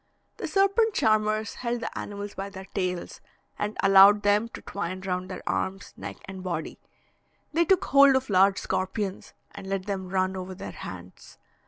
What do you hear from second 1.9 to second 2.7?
animals by their